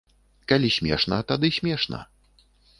[0.51, 2.03] Калі смешна, тады смешна.